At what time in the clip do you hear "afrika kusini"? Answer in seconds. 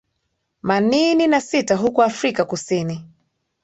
2.03-3.05